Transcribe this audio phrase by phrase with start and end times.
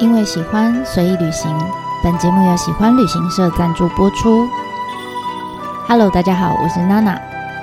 [0.00, 1.54] 因为喜欢随意旅行，
[2.02, 4.48] 本节目由喜欢旅行社赞助播出。
[5.86, 7.20] Hello，大家好，我是娜娜。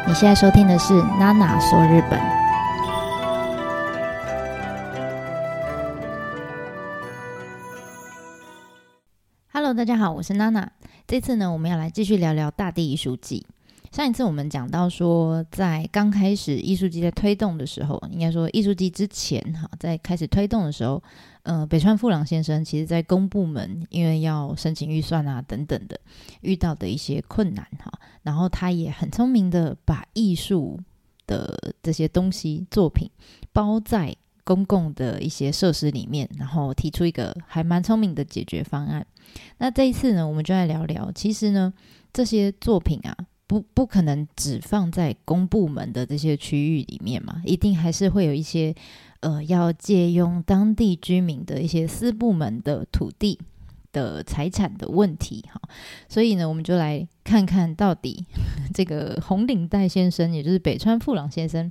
[0.07, 2.21] 你现在收听的是娜娜说日本。
[9.51, 10.71] Hello，大家好，我是娜娜。
[11.07, 13.47] 这次呢，我们要来继续聊聊大地艺术季。
[13.89, 21.01] 上一次我们讲到说，在刚开始艺术季在推动的时候，应该说艺术季之前哈，在开始推动的时候，
[21.47, 25.97] 呃，北川富朗先生其实在公部门因为要申请预算啊等等的，
[26.41, 27.89] 遇到的一些困难哈，
[28.21, 30.77] 然后他也很聪明的把艺术
[31.25, 33.09] 的这些东西作品
[33.53, 39.07] 包在公共的一些设施里面，然后提出一个还蛮聪明的解决方案。
[39.57, 41.73] 那这一次呢，我们就来聊聊，其实呢，
[42.11, 43.15] 这些作品啊。
[43.49, 48.75] 不不可能只放在公部门的这些区域里面嘛，一定还是会有一些
[49.27, 53.37] 呃要借用当地居民的一些私部门的土地
[53.91, 55.59] 的财产的问题哈，
[56.07, 58.25] 所以呢，我们就来看看到底
[58.73, 61.69] 这个红领带先生，也就是北川富朗先生，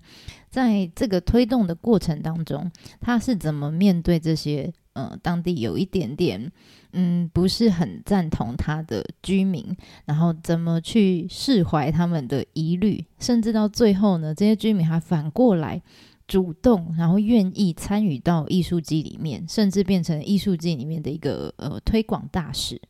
[0.50, 6.52] 在这个推动的过程当中，他是怎么面对这些呃当地有一点点。
[6.98, 15.82] 嗯，不是很赞同他的居民，然后怎么去释怀他们的疑虑，甚至到最后呢，这些居民还反过来
[16.26, 22.80] 主动，然后愿意参与到艺术季里面，甚至变成艺术季里面的一个呃推广大使。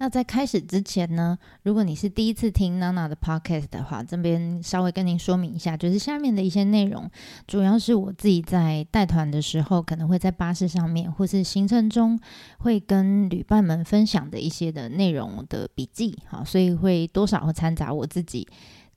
[0.00, 7.10] 那在开始之前呢，如果你是第一次听娜娜的 podcast 的话，这边稍微跟您说明一下，就是下面的一些内容，
[7.48, 12.16] 主要是我自己在带团的时候，可能会在巴士上面或是行程中
[12.60, 18.46] 会跟旅伴们分享的一些的内容的笔记，好，所以会多少会掺杂我自己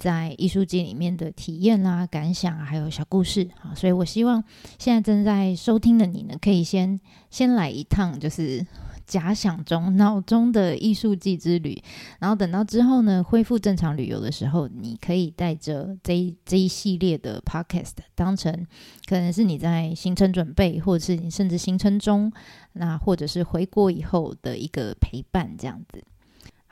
[0.02, 4.44] 在艺术界里面的体验啦、感想，还有小故事，啊，所以我希望
[4.80, 7.00] 现在正在收听的你呢，可以先
[7.30, 8.66] 先来一趟，就是。
[9.08, 11.84] 假想中、脑中的艺术季之旅，
[12.20, 18.66] 然后等到之后呢，恢复正常旅游的时候，你可以带着这一这一系列的 podcast 当成
[19.06, 22.32] 可能是你在行程准备，或者是你甚至行程中，
[22.74, 26.02] 那或者是回国以后的一个陪伴，这样子。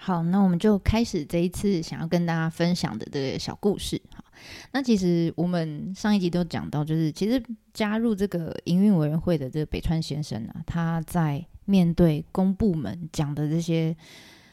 [0.01, 4.01] 好，那我们就开始这一次想要跟大家分享的这个小故事。
[4.15, 4.23] 哈，
[4.71, 7.43] 那其实我们上一集都讲到，就是其实
[7.73, 13.93] 加入这个营运委员会的这个北川先生啊，他在面对公部门讲的这些，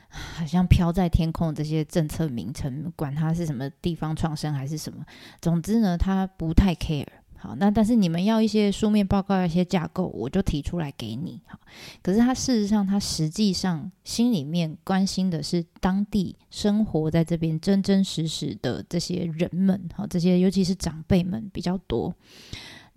[0.09, 5.07] 好像飘在天空这些政策名称，管它是什么地方创生还是什么，
[5.41, 7.07] 总之呢，他不太 care。
[7.39, 11.41] 好，那但是你们要一些书面报告、一些架构，我就提出来给你。
[11.47, 11.59] 好，
[12.03, 19.89] 可是他事实上，他实际上心里面关心的是当地生活在这边真真实实的这些人们。
[19.95, 22.15] 好，这些尤其是长辈们比较多。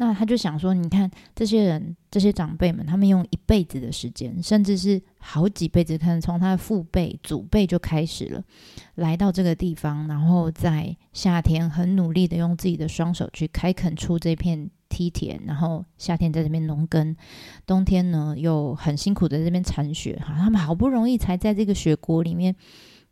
[0.01, 8.41] 那他就想说，你看这些人，这些长辈们，他们用一辈子的时间，甚至是好几辈子，可能从他的父辈、祖辈就开始了，
[8.95, 17.13] 来到这个地方，然后在夏天很努力的用自己的双手去开垦出这片梯田，然后夏天在这边农耕，
[17.65, 22.55] 冬天呢又很辛苦的这边铲雪，哈，他们好不容易才在这个雪国里面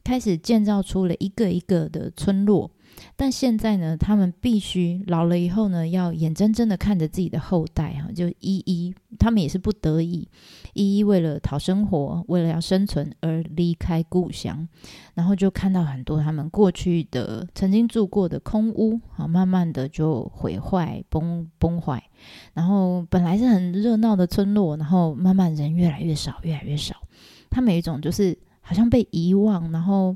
[0.06, 2.72] 开始建造出了一个一个的村落。
[3.16, 10.28] 但现在呢，他们必须老了以后呢，要眼睁睁的看着自己的后代哈，就一一，他们也是不得已，
[10.74, 14.68] 一一为了讨生活，为了要生存而离开故乡，
[15.14, 22.04] 然后就看到很多他们过去的曾经住过的空屋啊，慢慢的就毁坏崩崩坏，
[22.54, 26.96] 然后本来是很热闹的村落，然后慢慢人越来越少，越来越少，
[27.50, 30.16] 他们有一种就是好像被遗忘，然后。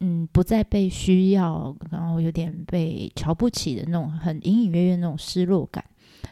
[0.00, 5.84] 嗯，不再被需要，然后有点被瞧不起的那种，很隐隐约约那种失落感。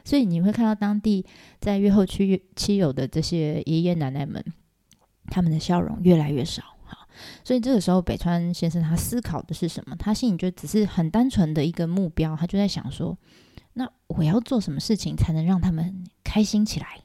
[0.04, 1.26] 所以你会看到当地
[1.60, 4.44] 在越后区妻有的这些爷爷奶奶们，
[5.26, 6.62] 他们的笑容越来越少。
[6.84, 7.08] 哈，
[7.42, 9.96] 所以这个时候北川先生他思考的是什么？
[9.96, 13.18] 他心里就只是很单纯的一个目标，他就在想说：
[13.72, 17.00] 那我要做什么事情才能让他们开心起来，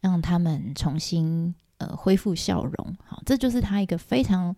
[0.00, 2.96] 让他们重新呃恢复笑容？
[3.04, 4.56] 好，这就是他一个非常。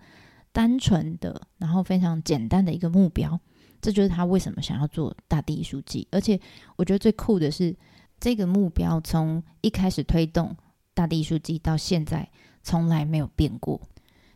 [0.52, 3.38] 单纯的，然后非常简单的一个目标，
[3.80, 6.06] 这就是他为什么想要做大地艺术季。
[6.10, 6.40] 而且，
[6.76, 7.76] 我觉得最酷的是，
[8.18, 10.56] 这个目标从一开始推动
[10.94, 12.28] 大地艺术季到现在，
[12.62, 13.80] 从来没有变过。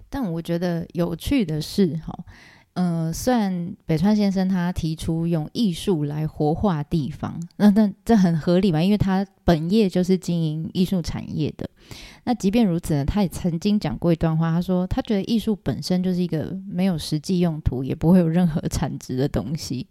[0.08, 2.24] 但我觉得有趣的是，哈。
[2.74, 11.70] 嗯，虽然北川先生他提出用艺术来活化地方，那那这很合理嘛，因为他本业就是经营艺术产业的。
[12.24, 19.86] 那即便如此呢，他也曾经讲过一段话，他说他觉得艺术本身就是一个没有实际用途，也不会有任何 产值的东西。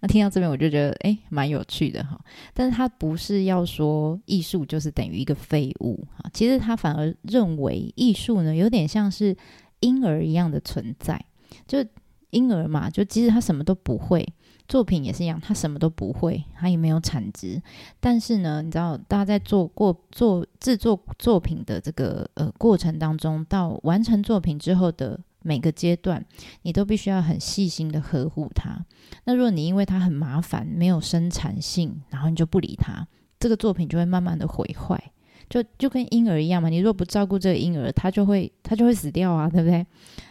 [0.00, 2.20] 那听到这边我就觉得诶蛮有趣的哈。
[2.52, 9.34] 但是他不是要说艺术就是等于一个废物啊，其实他反而认为艺术呢有点像是
[9.80, 11.24] 婴儿一样的存在，
[11.66, 11.82] 就
[12.30, 14.26] 婴儿嘛，就即使他什么都不会。
[14.68, 17.62] 作品也是一样，他什么都不会，他也没有产值。
[18.00, 26.22] 但是呢，你知道，大家在做过做制作作品的这个呃过程当中，到完成作品之后的每个阶段，
[26.62, 28.84] 你都必须要很细心的呵护它。
[29.24, 33.08] 那如果你因为它很麻烦，没有生产性，然后你就不理它，
[33.40, 35.02] 这个作品就会慢慢的毁坏，
[35.48, 36.68] 就就跟婴儿一样嘛。
[36.68, 39.86] 你如果不照顾这个婴儿，他就会他就会死掉啊，对不对？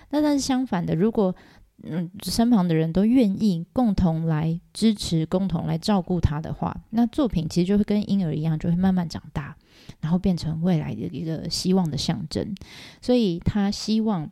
[0.09, 1.35] 那但是相反的，如果
[1.83, 9.56] 嗯，身旁的人都愿意共同来支持、共同来照顾他的话，那作品其实就会跟婴儿一样，就会慢慢长大，
[10.01, 12.56] 然后变成未来的一个希望的象征。
[13.00, 14.27] 所以他希望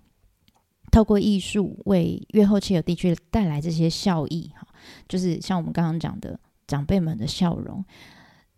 [0.92, 4.68] 透过艺术为越后期尔地区带来这些效益，哈，
[5.08, 7.86] 就是像我们刚刚讲的长辈们的笑容，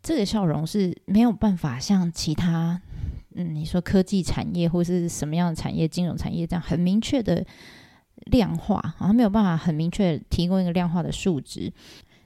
[0.02, 2.82] 这个笑容是没有办法像其他，
[3.36, 7.46] 嗯，你说科技产业或是什么样的产业、金融产业这样很明确的。
[8.28, 11.72] 量化，好像没有办法很明确提供一个量化的数值，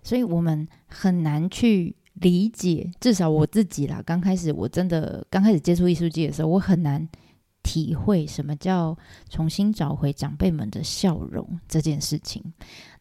[0.03, 2.91] 所以我们很难去理解。
[2.99, 7.07] 至少我自己啦，刚开始我真的刚开始接触艺术界的时候，我很难
[7.63, 8.97] 体会什么叫
[9.29, 12.43] 重新找回长辈们的笑容这件事情。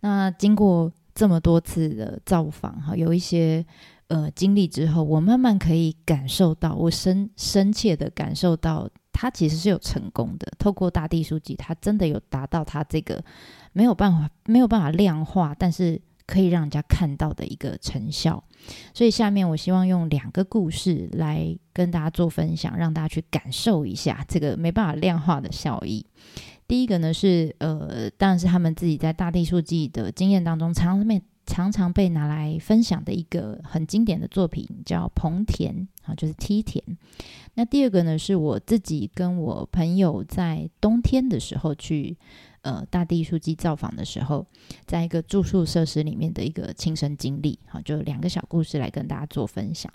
[0.00, 3.64] 那经过这么多次的造访，哈，有一些
[4.08, 8.88] 呃经历之后，我慢慢可以感受到，我深深切的感受到。
[9.20, 13.22] 他其实是有成功的，透过大地书记，他真的有达到他这个
[13.74, 18.42] 没有办法没有办法量化，但是可以让人家看到的一个成效。
[18.94, 26.06] 所以下面我希望用两个故事来跟大家做分享，让大家去感受一下这个没办法量化的效益。
[26.66, 36.82] 第一个呢是呃，当然是他们自己在大地书记的经验当中，常常被常常被拿来分享的一个很经典的作品，叫蓬田啊，就是梯田。
[37.60, 42.16] 那第二个呢，是我自己跟我朋友在冬天的时候去
[42.62, 44.46] 呃大地艺术季造访的时候，
[44.86, 49.92] 在一个住宿设施里面的一个亲身经历，好，就两个小故事来跟大家做分享。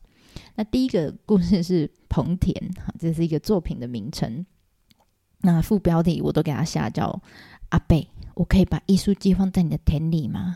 [0.53, 2.53] 那第一个故事是棚田，
[2.99, 4.45] 这是一个作品的名称。
[5.39, 7.19] 那副标题我都给他下叫
[7.69, 10.55] 阿贝，我可以把艺术季放在你的田里吗？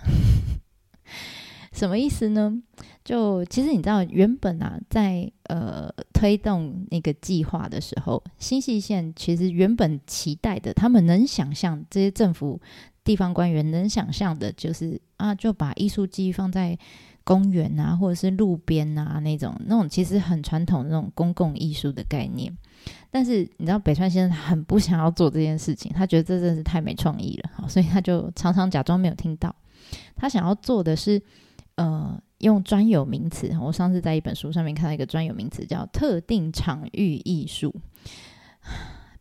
[1.80, 2.62] 什么意思呢？
[3.06, 12.60] 就其实你知道，原本啊，在呃推动那个计划的时候，新细线其实原本期待的，他们能想象这些政府
[13.06, 16.78] 地方官员能想象的，就是啊，就把艺术机放在
[17.24, 22.54] 公园啊，或者是路边啊那种那种其实很传统的那种公共艺术的概念。
[23.10, 29.56] 但是你知道，北川先生很不想要做这件事情，他觉得这真是太没创意了，所以他就常常假装没有听到。
[30.18, 31.22] 他想要做的是。
[31.80, 37.74] 呃，用专有名词，我上次在一本书上面看到一个专有名词，叫特定场域艺术。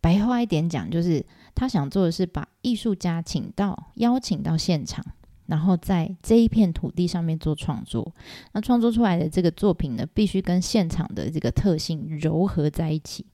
[0.00, 1.24] 白话一点讲，就是
[1.54, 5.04] 他想做的是把艺术家请到、邀请到现场，
[5.46, 8.12] 然后在这一片土地上面做创作。
[8.50, 13.24] 那创作出来的这个作品呢，必须跟现场的这个特性糅合在一起。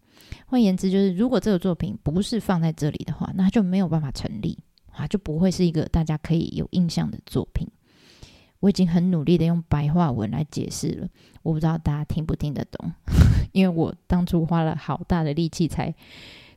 [0.45, 4.59] 换言之，就是如果这个作品不是放在这里的话，那就没有办法成立
[4.91, 7.67] 啊，就不会是一个大家可以有印象的作品。
[8.65, 11.09] 我已经很努力的用白话文来解释了，
[11.43, 12.91] 我不知道大家听不听得懂，
[13.53, 15.95] 因为我当初花了好大的力气才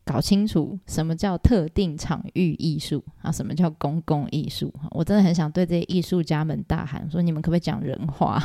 [0.05, 4.73] 搞清楚什么叫特定场域艺术啊，什么叫公共艺术。
[4.91, 8.41] 我真的很想对这些艺术家们大喊说：你们可不可以讲人话？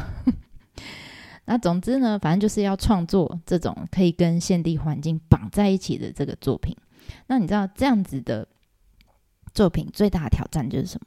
[1.47, 6.77] 那总之呢，反正就是要创作这种可以跟现地环境绑在一起的这个作品。
[7.29, 8.49] 那你知道这样子的
[9.55, 11.01] 作品最大的挑战就是什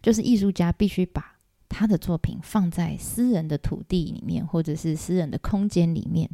[0.00, 1.36] 就是艺术家必须把
[1.70, 6.28] 他的作品放在私人的土地里面，或者是私人的空间里面，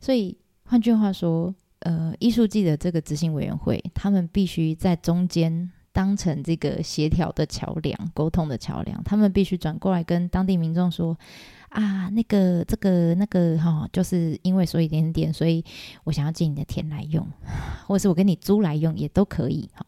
[0.00, 11.18] 所以换句话说，呃，艺术季的这个执行委员会，他们必须在中间当成这个协调的桥梁、沟通的桥梁，他们必须转过来跟当地民众说：
[11.70, 15.64] 啊，那个、这个、那个，哈，就是因为所以点点，所以
[16.04, 17.26] 我想要借你的田来用，
[17.88, 19.86] 或者是我跟你租来用也都可以，哈。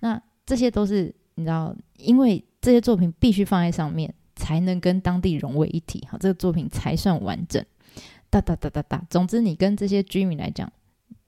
[0.00, 2.44] 那这些都是你知道，因为。
[2.66, 7.64] 这些作品必须放在上面，才能跟当地融为一体，哈，这个作品才算完整。
[8.28, 10.68] 哒哒哒哒哒，总之你跟这些居民来讲，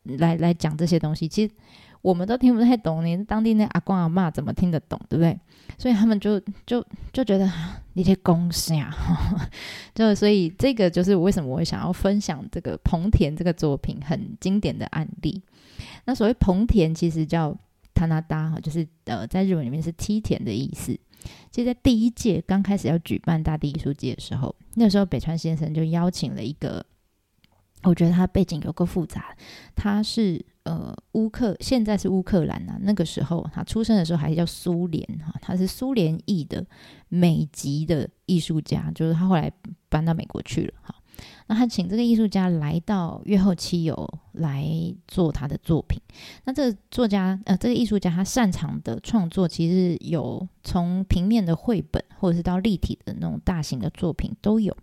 [0.03, 1.55] 来来讲这些东西，其实
[2.03, 5.39] 我们都听不太懂，你当地那阿公阿妈怎么听得懂，对不对？
[5.79, 7.49] 所以他们就就就觉得
[7.93, 8.93] 你些公司呀，
[9.95, 15.41] 就所以这个就是为什么我想要分享这个棚田这个作品很经典的案例。
[16.05, 17.57] 那所谓棚田，其实叫。
[17.95, 20.97] 他那达哈，就是呃，在日文里面是梯田的意思。
[21.51, 26.85] 其实，在第一届刚开始要举办大地艺术节的时候，那时候北川先生就邀请了一个，
[27.83, 29.37] 我觉得他背景有个复杂，
[29.75, 36.65] 他是呃乌克，现在是乌克兰啊，那个时候他出生的时候还叫苏联哈，他是苏联裔的
[37.09, 39.51] 美籍的艺术家，就是他后来
[39.89, 40.95] 搬到美国去了哈。
[41.49, 44.65] 那他请这个艺术家来到月后七友来
[45.09, 46.01] 做他的作品。
[46.45, 54.77] 那这个作家呃，这个艺术家他擅长的创作其实有从平面的绘本，或者是到立体的那种大型的作品都有。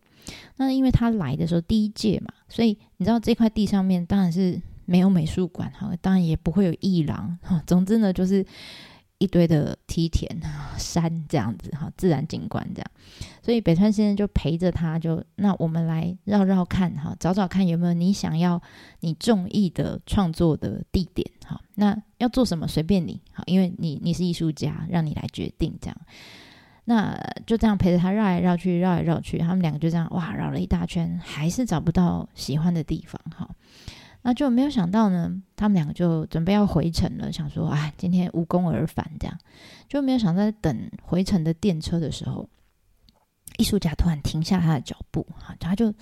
[0.58, 7.62] 那因为他来的时候第一届嘛，所以你知道这块地上面当然是没有美术馆哈，当然也不会有艺廊哈。
[7.68, 8.44] 总之呢，就是
[9.18, 10.30] 一堆的梯田
[10.78, 12.92] 山这样子哈，自然景观这样。
[13.42, 18.62] 所以北川先生就陪着他，就那我们来绕绕看哈，找找看有没有你想要
[19.00, 21.60] 你中意的创作的地点哈。
[21.76, 25.98] 那要做什么随便你哈，因为你你是艺术家，让你来决定这样。
[26.88, 27.18] 那
[27.48, 33.50] 就这样陪着他绕来绕去，绕来绕去，他们两个就这样哇绕了一大圈，还是找不到喜欢的地方哈。
[34.26, 39.40] 那就没有想到呢，他们两个就准备要回程了，想说哎今天无功而返这样，
[39.88, 42.50] 就没有想在等回程的电车的时候。
[43.58, 45.94] 艺术家突然停下他的脚步，哈，他就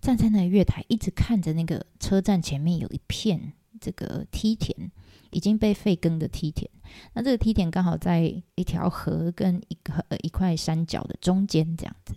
[0.00, 4.90] 站在那个月台，一直看着那个车站前面有一片这个梯田，
[5.30, 6.70] 已经被废耕的梯田。
[7.12, 12.14] 那这个梯田刚好在一条河跟一个一块山脚的中间，这样子。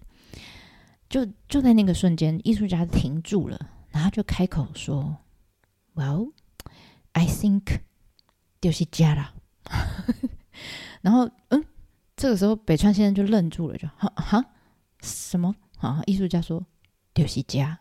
[1.09, 5.13] 就就在那个瞬间，艺术家停住了，然后就开口说
[5.95, 6.31] ：“Well,
[7.13, 7.79] I think
[8.61, 9.33] 就是家了。
[11.01, 11.65] ”然后，嗯，
[12.15, 14.45] 这个时候北川先生就愣住了，就哈哈。
[15.01, 16.01] 什么啊？
[16.07, 16.65] 艺术家说
[17.13, 17.79] ：“丢西家，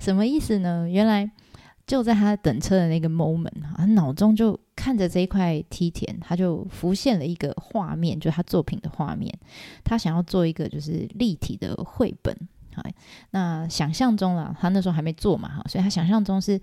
[0.00, 0.88] 什么意思呢？
[0.88, 1.30] 原来
[1.86, 9.32] 就在他等车的那个 moment 他脑中就看着这一块梯田，他就浮现了一个画面，就是他作品的画面。
[9.84, 12.36] 他想要做一个就是立体的绘本。
[12.74, 12.82] 好，
[13.30, 16.60] 那想象中了，他那时候还没做嘛，哈，所以他想象中是。”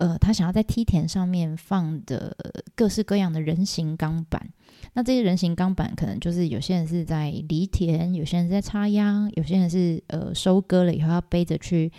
[0.00, 2.34] 呃，他想要在梯田上面放的
[2.74, 4.48] 各式各样的人形钢板，
[4.94, 11.92] 那这些人形钢板可能就是有些人是在犁田，有些人在插秧，有些人是呃收割了以后要背着去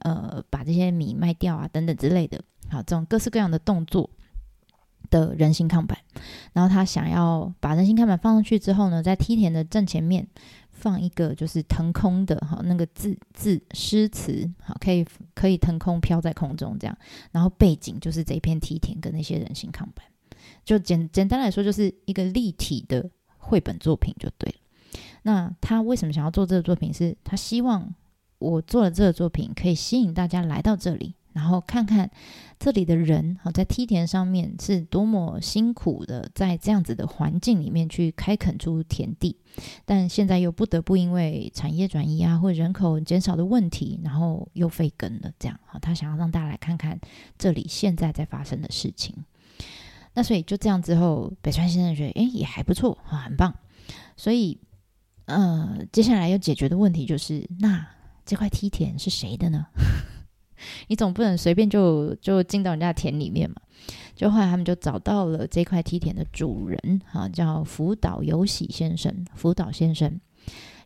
[0.00, 2.38] 呃把这些米卖掉啊等等之类的。
[2.68, 4.10] 好，这种各式各样的动作
[5.08, 5.96] 的人形钢板，
[6.52, 10.28] 然后他想要把人形钢板放上去之后呢，在梯田的正前面。
[10.76, 15.04] 放一个就是腾空的哈，那个字字诗词好，可以
[15.34, 16.96] 可以腾空飘在空中这样，
[17.32, 20.04] 然后背景就是这一片梯田跟那些人形抗板，
[20.64, 25.00] 就简简单来说就是一个立体的绘本作品就对了。
[25.22, 26.92] 那他为什么想要做这个作品？
[26.92, 27.94] 是他希望
[28.38, 31.14] 我做了这个作品可以吸引大家来到这里。
[31.36, 32.10] 然后看看
[32.58, 39.36] 这里的人，好在梯田上面是多么辛苦的，在这样子的环境里面去开垦出田地，
[39.84, 45.30] 但现在又不得不因为产业转移啊，或人口减少的问题，然后又废耕了。
[45.38, 46.98] 这样，好，他想要让大家来看看
[47.36, 49.14] 这里现在在发生的事情。
[50.14, 53.54] 那所以就这样之后，北川先生觉得，哎，也还不错啊，很棒。
[54.16, 54.58] 所以，
[55.26, 57.86] 呃，接下来要解决的问题就是，那
[58.24, 59.66] 这块梯田是谁的呢？
[60.88, 63.56] 你总不能随便就就进到人家田里面嘛？
[64.14, 70.20] 就后来他们就找到了这块梯田的主人，哈，叫福岛有喜先生，福岛先生。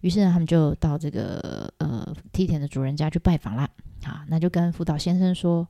[0.00, 3.68] 于是呢，他们就到这个呃梯田的主人家去拜访啦。
[4.02, 5.68] 好，那就跟福岛先生说：“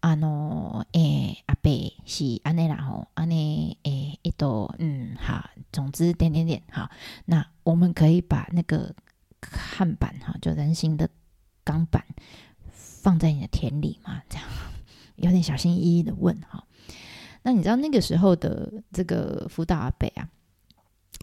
[0.00, 1.72] 啊喏，诶，阿伯
[2.04, 6.90] 是安内啦吼，安内诶，一朵嗯，好，总之点点点，好，
[7.24, 8.92] 那我们可以把那个
[9.40, 11.08] 看板哈，就人形的
[11.64, 12.04] 钢板。”
[13.02, 14.22] 放在你的田里嘛？
[14.28, 14.46] 这样
[15.16, 16.64] 有点小心翼翼的问哈。
[17.42, 20.28] 那你知道那个时候的这个福岛阿北啊，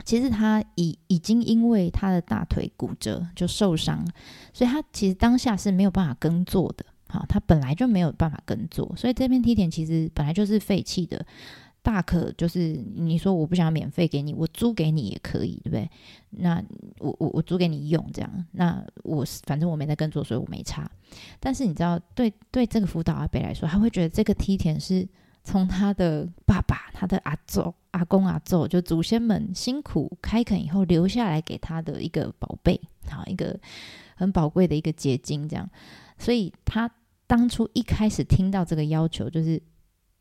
[0.04, 4.04] 其实他已已经因为他的大腿骨折就受伤，
[4.52, 6.86] 所以他其实当下是没有办法耕作的。
[7.10, 11.26] 好，他本来就没有办法耕作，所以这片梯田其实本来就是废弃的。
[11.88, 15.90] 大可就是你说我不想免费给你，我租给你也可以，对不对？
[16.32, 16.62] 那
[17.00, 20.92] 我我我租给你用这样，那我反正我没在耕作，所以我没差。
[21.40, 25.08] 但是你知道，对对这个辅导阿北来说，他会觉得这个梯田是
[25.46, 32.78] 从他的爸爸、他的阿祖、阿公、阿祖，就祖先们辛苦开垦以后留下来给他的一个宝贝，
[33.10, 33.58] 好一个
[34.18, 35.70] 很宝贵的一个结晶，这样。
[36.18, 36.92] 所以他
[37.28, 39.64] 当初一开始听到这个要求，就是。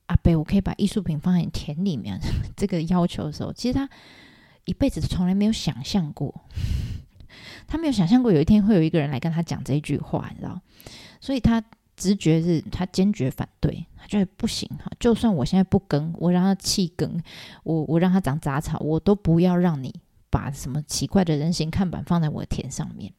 [0.07, 2.21] 阿贝，我可以把艺术品放在你田里面。
[2.57, 3.89] 这个要求的时候，其实他
[4.65, 6.43] 一辈子从来没有想象过，
[7.67, 10.61] 他没有想象过有一天会有一个人来跟他讲这一句话，你知道？
[11.21, 11.63] 所以他
[11.97, 17.23] 直觉是他坚决反对，他觉得不行哈，就算我现在不耕，我让他弃耕，
[17.65, 19.95] 我我让他长杂草，我都不要让你
[20.31, 23.13] 把什么奇怪的人形看板放在我的田上面。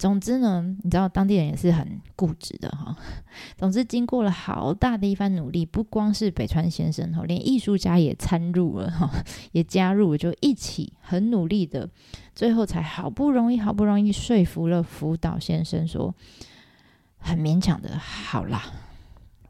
[0.00, 2.96] 总之呢，你知道当地人也是很固执的哈。
[3.58, 9.10] 总之，经过了好大的一番努力，不光是北川先生哈，连艺术家也参入了哈，
[9.52, 11.86] 也加入，就一起很努力的，
[12.34, 16.14] 最后才好不容易好不容易说服了福岛先生说，
[17.18, 18.72] 很勉强的，好啦，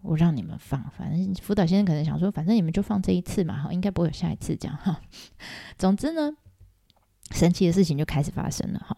[0.03, 5.01] 我让你们放，反正福岛先生可能想说，反正你们就放这一次嘛，哈，应该不会有下一次这样哈。
[5.79, 6.33] 总之呢。
[7.31, 8.97] 神奇的事情就开始发生了哈，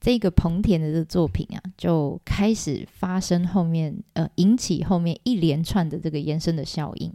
[0.00, 7.12] 这个彭田的这个作品啊，就开始发生后面呃引起后面一连串的这个延伸的效应。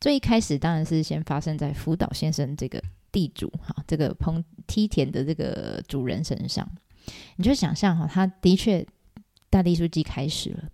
[0.00, 6.68] 最一开始当然是先发生在福岛先生这个地主哈，这个彭梯田的这个主人身上。
[7.36, 8.86] 你就想象哈，他的确
[9.50, 10.68] 大地书记开始了，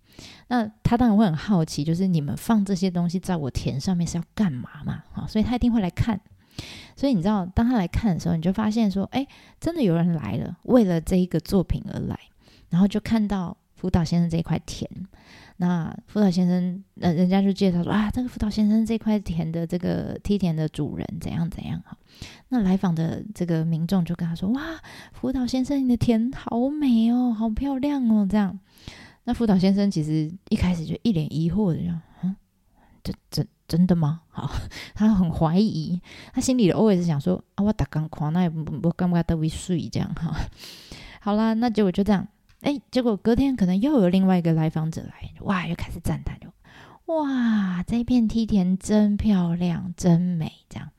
[0.49, 5.03] 那他当然会很好奇，就是你们放这些东西在我田上面是要干嘛嘛？
[5.13, 6.21] 哈，所以他一定会来看。
[6.95, 9.27] 所以你知道，当他来看的时候，你就发现说，哎，
[9.61, 12.19] 真的有人来了，为了这一个作品而来，
[12.71, 14.89] 然后就看到福岛先生这一块田。
[15.57, 21.97] 那福岛先生，呃，人家就介绍说啊，这个福岛先生这块田的这个梯田的主人怎样怎样哈。
[22.49, 24.61] 那来访的这个民众就跟他说，哇，
[25.13, 28.59] 福岛先生你的田好美哦，好漂亮哦，这样。
[29.25, 32.35] 那福岛先生其实一开始就一脸疑惑的样，嗯，
[33.05, 33.47] 这这。
[33.73, 34.21] 真的吗？
[34.29, 34.51] 好，
[34.95, 35.99] 他很怀疑，
[36.35, 40.37] 他心里的 OS 想说啊，我打刚狂，那也不不干不干都会睡这样哈。
[41.23, 42.29] 好啦，那结果就这样，
[42.61, 46.49] 哎，结果隔天可能又有另外一个来访者来，哇，又开始赞叹，就
[47.07, 50.91] 哇，这一片梯田真漂亮，真美，这样。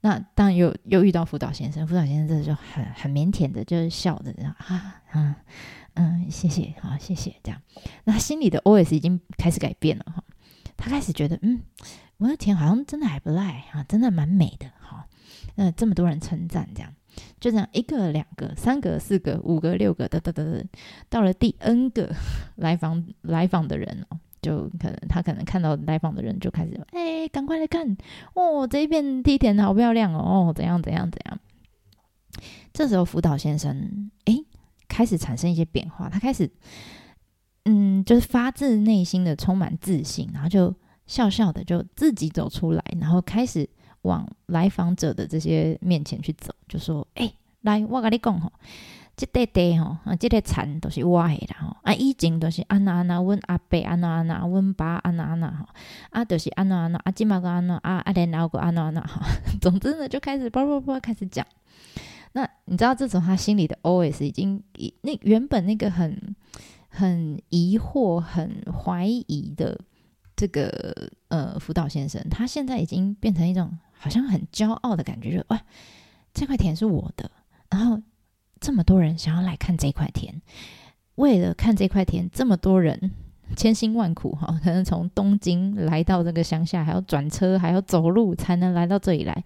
[0.00, 5.34] 那当然又又遇到辅导先生，辅导先生这就很很腼腆的，就是笑着这样啊，嗯
[5.94, 7.60] 嗯，谢谢，好，谢谢，这样。
[8.04, 10.22] 那心里的 OS 已经开始改变了哈。
[10.78, 11.60] 他开始觉得，嗯，
[12.18, 15.06] 我的田好像真的还不赖啊，真的蛮美的哈。
[15.56, 16.94] 那这么多人称赞，这样
[17.40, 20.66] 就这样一个、两个、三个、四个、五个、六个，得得得得，
[21.08, 22.14] 到了第 N 个
[22.54, 27.96] 来访来访的人哦，就可能他可能看到来访的人就开始，哎，赶快来看
[28.34, 31.40] 哦，这一片梯田好漂亮哦，怎样怎样怎样。
[32.72, 34.44] 这时候辅导先生哎，
[34.86, 36.48] 开始产生一些变化，他开始。
[37.70, 40.74] 嗯，就是发自内心的充满自信，然后就
[41.06, 43.68] 笑笑的就自己走出来，然后开始
[44.02, 48.50] 往来访者的这些面前去走，就说：“哎，来，我跟你讲吼，
[49.14, 55.66] 这块地吼，啊，这个田都是我的啦吼，啊，以前都是安那安那，阮阿伯安那安那，阮爸安那安那吼，
[56.08, 59.20] 啊，都是安那安那，啊，今嘛个安娜，啊，啊，然后个安那安娜哈，
[59.60, 61.46] 总之呢，就开始叭叭叭开始讲。
[62.32, 64.62] 那你知道，这种他心里的 OS 已经，
[65.02, 66.34] 那原本那个很。
[66.98, 69.80] 很疑惑、很怀疑的
[70.34, 75.60] 这个呃辅导先生，他现在已经变成一种好像很骄傲的感觉，就哇，
[76.34, 77.30] 这块田是我的，
[77.70, 78.02] 然后
[78.58, 80.42] 这么多人想要来看这块田，
[81.14, 83.12] 为了看这块田，这么多人
[83.56, 89.44] 千辛万苦哈， 可能从东京来到这个乡下，还要转车，还要走路才能来到这里来，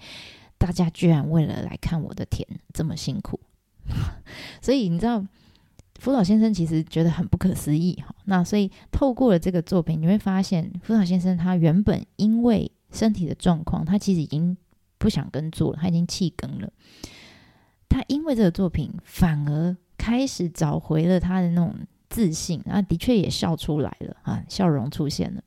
[0.56, 3.38] 大家居然为了来看我的田这么辛苦，
[4.62, 5.22] 所以你知道。
[6.02, 14.56] 福岛先生其实觉得很不可思议哈，那所以透过了这个作品，你会发现福岛先生他原本因为身体的状况，他其实已经
[14.98, 16.68] 不想耕作了，他已经弃耕了。
[17.88, 21.72] 他因为这个作品，反而开始找回了他的那种
[22.10, 25.40] 自信，啊，的确也笑出来了啊，笑容出现了。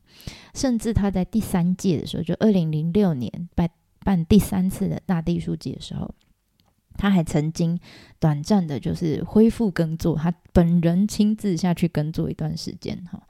[0.54, 3.70] 甚至他在第三届的时候，就二零零六年办
[4.06, 6.10] 办第三次的大地书记的时候。
[6.98, 7.80] 他还曾经
[8.20, 13.22] 短暂的，就是恢复耕作，他本人亲自下去耕作一段时间哈。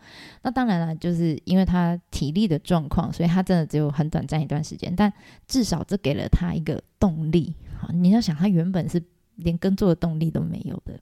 [0.44, 5.12] 那当然了，就是因为他体力的状况，所以他真的只有很短暂一段时间，但
[5.48, 7.54] 至少这给了他一个动力。
[7.80, 9.02] 好，你要想，他原本是
[9.36, 11.00] 连耕作的动力都没有的。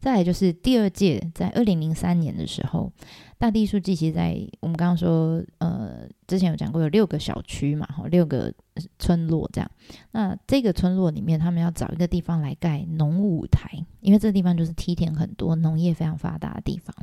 [0.00, 2.92] 再来就是第二届，在二零零三年的时候。
[3.38, 8.52] 大地书记其实，在我们刚刚说，呃，之前有讲过有六个小区嘛，哈，六个
[8.98, 9.70] 村落这样。
[10.10, 16.94] 那这个村落里面，他们要找一个地方来盖农舞台，因为这个地方就是梯田很多、农业非常发达的地方。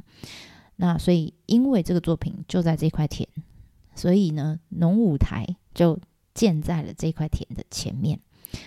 [0.75, 3.27] 那所以，因为这个作品就在这块田，
[3.95, 5.43] 所以呢，农舞台
[5.73, 5.99] 就
[6.35, 8.19] 建在了这块田的前面。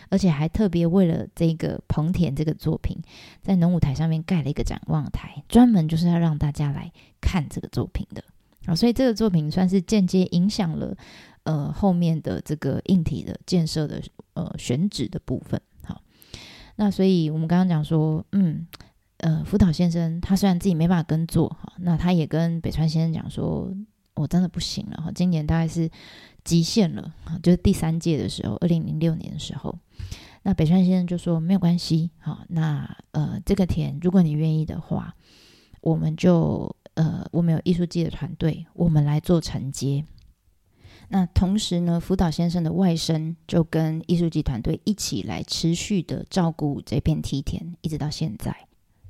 [0.08, 2.96] 而且还特别为了这个彭田这个作品，
[3.42, 8.22] 在农舞台上面盖了一个展望台，专门就是要让大家来看这个作品的
[8.66, 8.74] 啊。
[8.74, 10.96] 所以这个作品算是间接影响了
[11.44, 14.02] 呃后面的这个硬体的建设的
[14.34, 15.60] 呃选址的部分。
[15.82, 16.02] 好，
[16.76, 18.66] 那所以我们刚刚讲说，嗯，
[19.18, 23.72] 呃，福岛先生他虽然自己没办法耕作哈，那他也跟北川先生讲说，
[24.20, 25.90] 我真的不行了哈，今年大概是
[26.44, 29.78] 极限了，就是第三届的时候，二零零六年的时候，
[30.42, 35.14] 那北川先生就说没有关系，好，那呃这个田如果你愿意的话，
[35.80, 40.04] 我们就呃我们有艺术季的团队，我们来做承接。
[41.08, 48.54] 那同时呢，福岛先生的外甥就跟艺术季团队一起来持续的照顾这片梯田，一直到现在。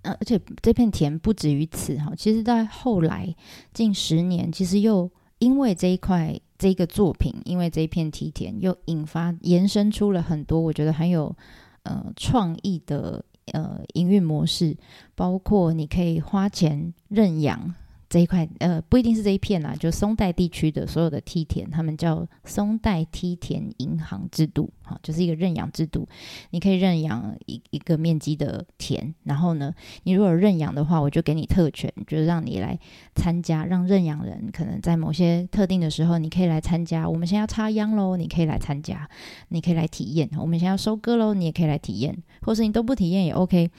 [0.03, 3.35] 呃，而且这片田不止于此哈，其实在后来
[3.73, 11.35] 近十年，其实又因为这一块这个作品，因为这一片梯田，又引发延伸出了很多我觉得很有
[11.83, 14.77] 呃创意的呃营运模式，
[15.15, 17.75] 包括你可以花钱认养。
[18.11, 26.09] 这一块呃不一定是这一片啦，就松代地区的所有的梯田，他们叫松代梯田银行制度，哈，就是一个认养制度。
[26.51, 32.77] 你可以认养一一个面积的田，然后呢，你如果认养的话，我就给你特权，就是让你来
[33.15, 37.09] 参加，让认养人可能在某些特定的时候，你可以来参加。
[37.09, 39.09] 我们现在要插秧喽，你可以来参加，
[39.51, 40.29] 你可以来体验。
[40.37, 43.71] 我们现在要收割喽，你也可以来体验，或是你都不体验也 OK。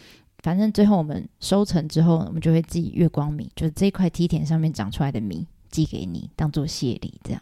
[0.41, 7.41] 反正最后我们收成之后，我们就会寄月光米，就是这块梯田上面长出来的米寄给你，当做谢礼这样。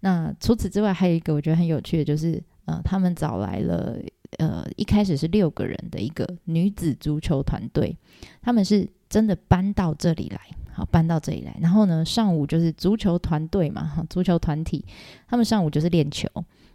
[0.00, 3.96] 那除此之外，还有一个我觉得很有趣的，就是呃，他们找来了
[4.38, 7.96] 呃，一开始是六个人的一个女子足球团队，
[8.40, 10.40] 他们是真的搬到这里来，
[10.72, 11.56] 好搬到这里来。
[11.60, 14.84] 然后呢，上午就是足球团队嘛，足球团体，
[15.26, 16.28] 他们上午就是练球，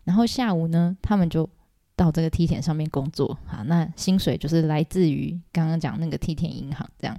[0.04, 1.50] 然后下午呢，他们就。
[1.96, 7.18] 到这个梯田上面工作，好，那薪水就是来自于刚刚讲那个梯田银行这样。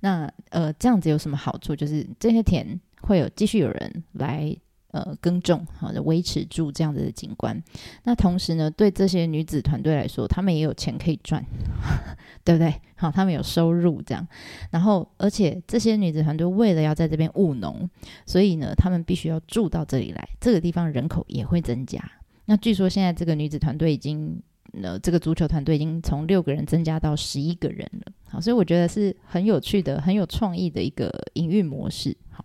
[0.00, 1.74] 那呃，这样子有什么好处？
[1.74, 4.56] 就是这些田会有继续有人来
[4.92, 7.60] 呃耕种，好的，维持住这样子的景观。
[8.04, 11.44] 那同时呢，对这些女子团队来说，他们也有钱可以赚，
[12.44, 12.74] 对不对？
[12.94, 14.26] 好，他们有收入这样。
[14.70, 17.88] 然后，而且这些女子团队为了要在这边务农，
[18.26, 22.00] 所以呢，他们必须要住到这里来，这个地方人口也会增加。
[22.44, 24.42] 那据说现在这个女子团队已经，
[24.82, 28.12] 呃，这个足球团队已经从六个人增加到十一个人了。
[28.24, 32.16] 好，所以我觉得是很有趣的、很有创意的一个营运模式。
[32.30, 32.44] 好，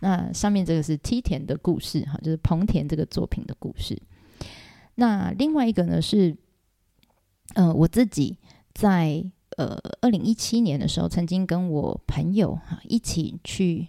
[0.00, 4.00] 那上面这个是梯田的故事，哈，就是彭田这个作品的故事。
[4.94, 6.36] 那另外一个呢是，
[7.54, 8.38] 呃，我自己
[8.72, 9.24] 在
[9.56, 13.88] 呃二零一七年的时候，曾经跟我朋友哈一起去。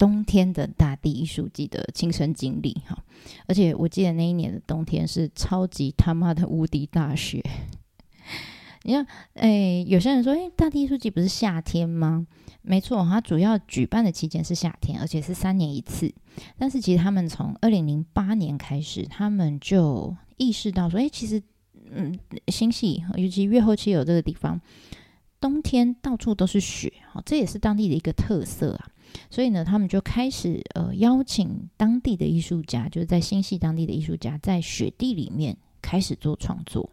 [0.00, 3.04] 冬天的大地艺术季的亲身经历哈，
[3.46, 7.44] 而且我记得那一年的冬天是超级他妈的无敌大雪。
[8.84, 12.26] 你看，哎，有些人说，哎，大地艺术季不是夏天吗？
[12.62, 16.10] 没错，它主要举办的期间是夏天，而且是三年一次。
[16.56, 21.42] 但是其实他们从二零零八年开始，他们就意识到说，哎，其实，
[21.90, 24.58] 嗯，星系尤其越后期有这个地方，
[25.38, 28.88] 冬天到处都是雪，哈，这也是当地的一个特色啊。
[29.30, 36.90] 所以呢，他们就开始呃邀请当地的艺术家，就是在新系当地的艺术家，在雪地里面开始做创作。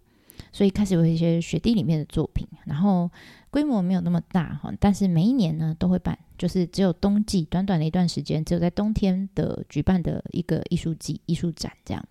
[0.51, 3.10] 所以开始有一些雪地里面的作品，然后
[3.49, 12.03] 规模没有那么大哈，但是每一年呢都会办，就是只有冬季短短的一段时间，只有在冬天的举办的一个艺术季、艺术展这样。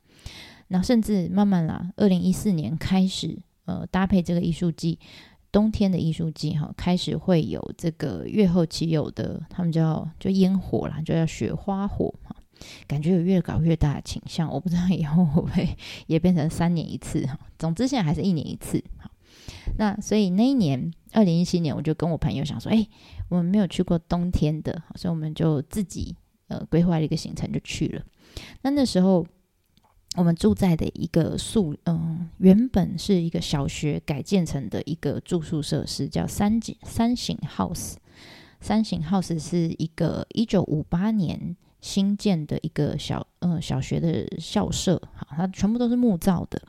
[0.68, 4.98] 那甚至慢慢啦，二零一四年开始呃搭配这个艺术季。
[5.56, 12.36] 冬天的艺术季哈，开始会有这个月后期有的，他们叫就烟火啦，就叫雪花火嘛，
[12.86, 14.52] 感觉有越搞越大的倾向。
[14.52, 15.74] 我不知道以后会不会
[16.08, 17.40] 也变成三年一次哈。
[17.58, 19.10] 总之现在还是一年一次哈。
[19.78, 22.86] 那所以那一年二零一七年，我就跟我朋友想说，哎，
[23.30, 26.14] 我们没有去过冬天的，所以我们就自己
[26.48, 28.02] 呃规划了一个行程就去了。
[28.60, 29.26] 那那时候。
[30.16, 37.96] 我们住在的一个宿，嗯，原本是一个小学改建成的一个住宿设施，叫三井三井 house。
[38.60, 46.60] 三井 house 是一个一九五八年新建的一个小，呃，小学的校舍，好，它全部都是木造的。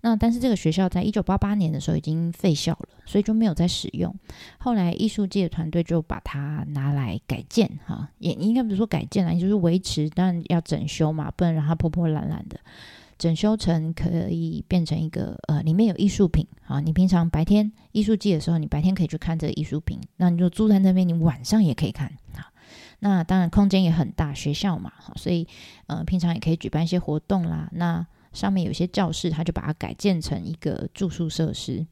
[0.00, 4.14] 那但是这个学校在一九八八年的时候已经废校了，所以就没有再使用。
[4.58, 12.58] 后来艺术界的团队就把它拿来改建，哈，也应该不是说改建啦，就是维持，但要整修嘛，不能让它破破烂烂的。
[13.16, 16.80] 整修成可以变成一个呃，里面有艺术品啊。
[16.80, 22.50] 你平常白天艺术季的时候，你白天可以去看这个艺术品，那你就住在那边，你晚上也可以看啊。
[22.98, 25.46] 那当然空间也很大，学校嘛，所以
[25.86, 27.68] 呃，平常也可以举办一些活动啦。
[27.72, 31.86] 那上面有些教室，他就把它改建成一个住宿设施。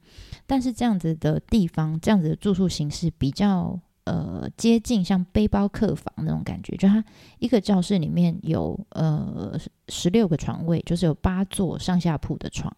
[0.46, 7.02] 但是这样子的地方，这样子的住宿形式比较呃接近像背包客房那种感觉，就它
[7.38, 12.76] 一个教室里面有呃十六个床位，就是有八座上下铺的床。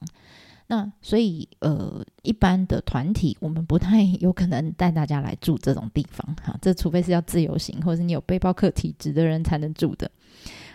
[0.66, 10.10] 那所以呃，一般的团体我们不太 有可能带大家来住这种地方哈，这除非是要自由行，或者是你有背包客体质的人才能住的。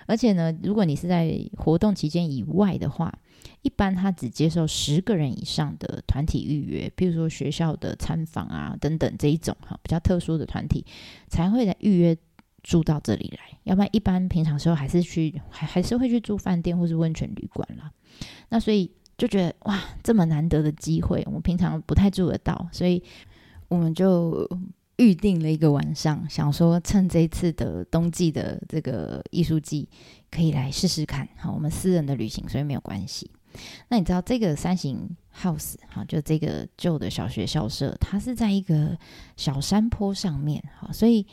[0.10, 3.14] 而且呢，如果你是在活动期间以外的话，
[3.62, 10.84] 一般他只接受十个人以上的团体预约，比如说学校的参访啊等等这一种哈比较特殊的团体
[11.28, 12.18] 才会来预约
[12.64, 17.92] 住到这里来，要不然一般平常时候还是去还还是会去住饭店或是温泉旅馆啦。
[18.50, 23.04] 那所以就觉得哇，这么难得的机会，我们平常不太住得到，所以
[23.68, 24.50] 我们就。
[25.00, 29.88] 预定了一个晚上，想说趁这一次的冬季的这个艺术季，
[30.30, 31.28] 可以来试试看。
[31.38, 33.32] 好，我们私人的旅行，所以没有关系。
[33.88, 35.10] 那你知道这个三型
[35.42, 38.98] house 哈，就这个旧的小学校舍，它是在一个
[39.38, 40.62] 小山坡上面。
[40.78, 41.26] 好，所以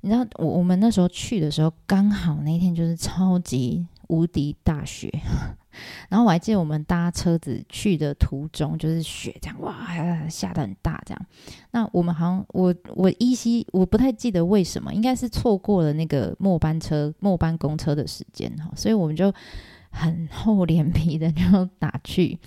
[0.00, 5.08] 你知道我我们那时候去的时候，刚好那天就是超级无敌大雪。
[6.08, 11.26] 然后我还记得我们搭车子去的途中，就是雪这样哇，下的很大这样。
[11.70, 19.32] 那我们好像我我依稀我不太记得为什么，应该是错过了那个末班车末班公车的时间哈，所以我们就
[19.90, 21.42] 很厚脸皮的就
[21.78, 22.38] 打去。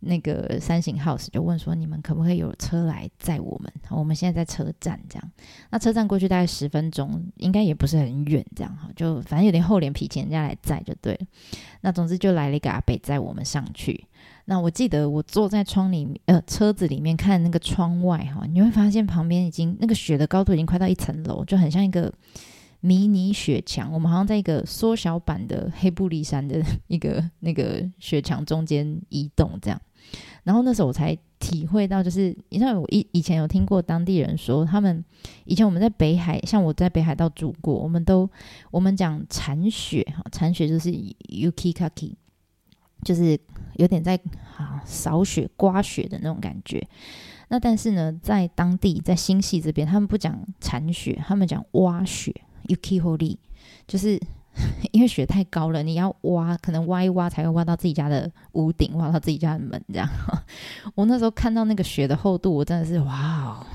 [0.00, 3.72] 那个三型 house 就问说：“你们可不可以有车来载我们？
[3.90, 5.30] 我们现在在车站，这样。
[5.70, 8.90] 那车站过去大概十分钟，应该也不是很远，这样哈。
[8.94, 11.26] 就反正有点厚脸皮，请人家来载就对了。
[11.80, 14.06] 那总之就来了一个阿北载我们上去。
[14.46, 22.12] 那我记得我坐在窗里，呃，车子里面看那个窗外哈，你会发现旁边已经那个雪的高度已经快到一层楼，就很像一个。”
[22.80, 29.80] 迷你雪墙，我们好像在一个缩小版的黑布里山的一个那个雪墙中间移动，这样。
[30.44, 35.04] 然后那时候我才体会到，就是你知道，我以以前有听过当地人说，他们
[35.46, 38.28] 以前我们在北海，像我在北海道住过，我们都
[38.70, 42.12] 我们讲铲雪哈，铲雪就是 yuki kaki，
[43.06, 43.38] 就是
[43.76, 44.18] 有点在
[44.56, 46.84] 啊扫雪刮雪的那种感觉。
[47.48, 52.34] 那但是呢，在当地在新系这边，他们不讲铲雪，他们讲挖雪。
[52.66, 53.36] Uki Holy，
[53.86, 54.20] 就是
[54.90, 60.08] 因为雪太高了，你要挖，可能挖一挖才会挖到自己家的屋顶，挖到自己家的门这样。
[60.96, 63.14] 我那时候看到那个雪的厚度，我真的是哇
[63.44, 63.66] 哦！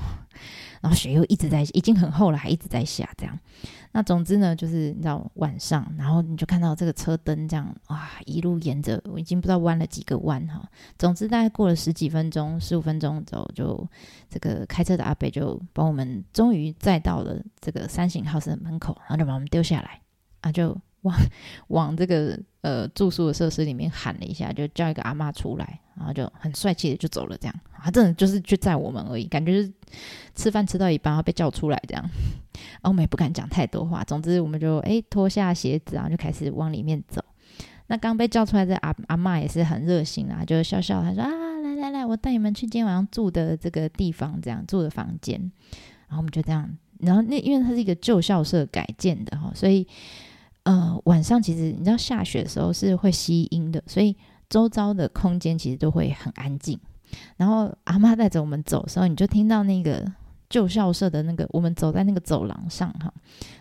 [0.82, 3.38] 然后雪又一直在，已经很厚了，还一直在下这样。
[3.92, 10.68] 那总之呢，就是你知道晚上，然后你就看到这个车灯这样哇，一路沿着，我已经不知道弯了几个弯哈。
[10.98, 13.88] 总之大概过了十几分钟、十五分钟之后，就
[14.28, 20.00] 这个开车的阿北就帮我们终于载到了这个三型号的门口，然后就把我们丢下来
[20.40, 21.16] 啊，就往
[21.68, 25.78] 往这个呃住宿的设施里面喊了一下，就叫一个阿妈出来。
[25.94, 29.70] 然后就很帅气的就走了，这样啊真的就是去载我们而已，感觉是
[30.34, 32.02] 吃饭吃到一半，然后被叫出来这样。
[32.02, 37.22] 然后我们也不敢讲太多话，总之我们就哎脱下鞋子，然后就开始往里面走。
[37.88, 41.30] 那刚被叫出来的阿阿妈也是很热心啊，就笑笑，他说啊
[41.62, 45.38] 来来来，我带你们去今天晚上住的这个地方，这样住的房间。
[46.08, 49.86] 然后我们就这样，然后那因为它是一个旧校舍改建的哈，所以
[50.64, 54.16] 呃晚上其实你知道下雪的时候是会吸音的，所以。
[54.52, 56.78] 周遭的空间其实都会很安静，
[57.38, 60.04] 然后阿妈带着我们走的时候，你就听到那个
[60.50, 63.10] 旧校舍的那个，我们走在那个走廊上哈，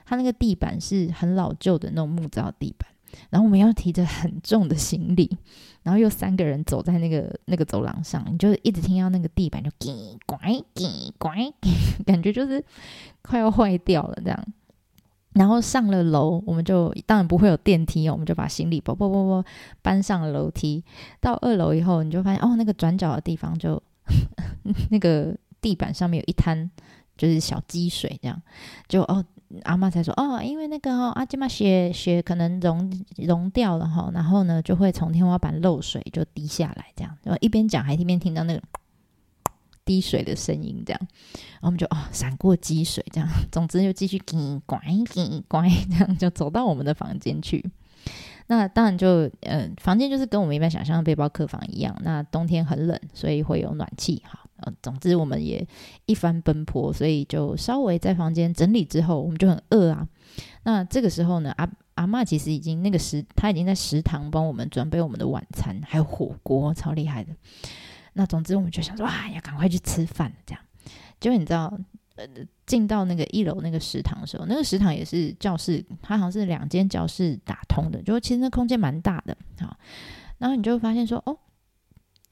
[0.04, 2.90] 它那个地板是很老旧的那种木造地板，
[3.30, 5.38] 然后我们要提着很重的行李，
[5.82, 10.38] 然后又三个人走在那个那个走廊上，你就一直听到那个地板就叽拐
[10.76, 11.54] 叽拐，
[12.06, 12.62] 感觉就是
[13.22, 14.46] 快要坏掉了这样。
[15.34, 19.46] 然后上了楼，我们就当然不会有电梯哦，我们就把行李啵啵啵啵
[19.82, 20.84] 搬上了楼梯。
[21.20, 23.82] 到二楼以后，你就发现哦，那个转角的地方就
[24.91, 26.70] 那个地板上面有一滩
[27.17, 28.41] 就是小积水，这样
[28.89, 29.24] 就哦，
[29.63, 37.17] 阿妈才说哦，因为那个哦，阿基玛雪雪可能融融掉了哈，然后呢就会从天花板漏水就滴下来，这样。
[37.24, 38.62] 然后一边讲还一边听到那个。
[39.86, 47.63] 滴水的声音，这样，然后我们就哦闪过积水，这样， 总之就继续叽拐叽拐，这样就走到我们的房间去。
[48.48, 51.96] 那当然就，嗯，房间就是跟我们一般想象的背包客房一样。
[52.04, 54.22] 那冬天很冷，所以会有暖气。
[54.26, 55.65] 哈，呃，总之我们也
[56.06, 60.06] 一番奔波，所以就稍微在房间整理之后，我们就很饿啊。
[60.63, 67.34] 那这个时候呢，阿阿妈其实已经那个食，她已经在食堂帮我们准备我们的晚餐，还有火锅，超厉害的。
[68.13, 70.62] 那总之，我们就想说，哇，要赶快去吃饭这样。
[71.19, 71.71] 结果你知道，
[72.15, 72.28] 呃，
[72.65, 79.38] 进到那个一楼那个食堂的时候，那个食堂也是教室，它好像是两间教室打通的，就其实那空间蛮大的。
[79.60, 79.78] 好，
[80.39, 81.38] 然后你就会发现说，哦，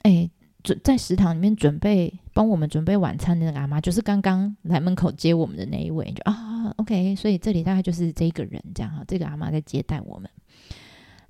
[0.01, 0.29] 哎，
[0.63, 6.11] 准在食堂里面准备帮我们准备晚餐的那个阿妈，就是刚刚来门口接我们的那一位。
[6.11, 10.29] 就啊，OK，所以这里大概就是这个人这样哈，这个阿妈在接待我们。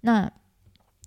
[0.02, 0.32] 那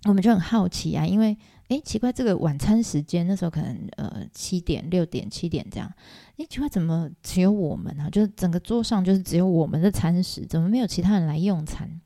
[0.05, 1.37] 我们就很好奇啊，因为
[1.69, 5.91] 诶，奇怪，这个晚餐时间那时候可能呃七点、六点、七点这样，
[6.37, 8.09] 诶，奇怪，怎么只有我们啊？
[8.09, 12.01] 就是整个桌上就是只有我们的餐食，怎么没有其他人来用餐？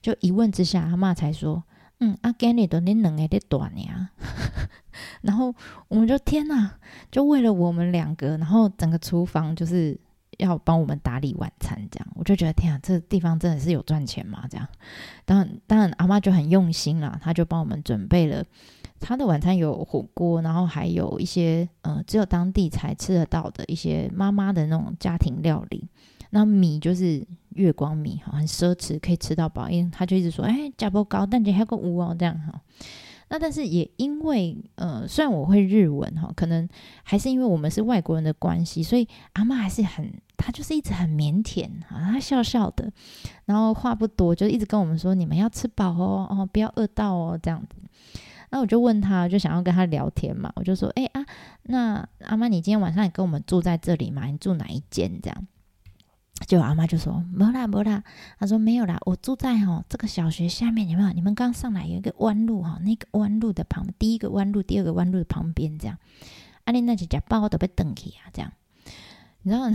[0.00, 1.64] 就一问之下，阿妈才说
[2.00, 4.10] ：“嗯，阿给你的你两个的短呀。
[5.22, 5.54] ”然后
[5.88, 6.78] 我们就天哪，
[7.10, 9.98] 就为了我们两个，然后整个厨房就是
[10.38, 14.44] 要帮我们打理晚餐，这样我就觉得天啊，这地方真的是有赚钱吗？
[14.50, 14.68] 这样，
[15.24, 18.44] 当然，当然，阿妈就很用心了，她就帮我们准备了。
[19.00, 25.88] 他的晚餐有火锅，然后还有一些呃，只有当地才吃得到的一些妈妈的那种家庭料理。
[26.30, 29.70] 那米就是月光米哈，很奢侈，可以吃到饱。
[29.70, 32.60] 因为他就一直说，哎，价不高，但你还有个屋哦，这样哈。
[33.30, 36.66] 那但是也因为呃，虽然我会日文哈，可能
[37.02, 42.90] 还是因为我们是外国人的关系，所以阿妈还是很，她就是一直很腼腆啊，她笑笑的，
[43.44, 47.76] 然后话不多，就一直跟我们说，你们要吃饱哦，哦，不要饿到哦，这样子。
[48.50, 51.24] 那我就问他，就想要跟他聊天嘛，我就说，哎啊，
[51.64, 54.26] 那阿妈，你今天晚上也跟我们住在这里吗？
[54.26, 55.20] 你住哪一间？
[55.20, 55.46] 这样，
[56.46, 58.02] 就阿妈就说，没啦没啦，
[58.38, 61.12] 他说没有啦，我住在哈这个小学下面，有没有？
[61.12, 65.98] 你们刚上来有一个弯路哈，那个弯路的旁，第一个弯路，第二个弯路的旁边这样。
[66.64, 68.52] 阿丽那就讲，包都被登起啊，这样，
[69.42, 69.70] 你知道？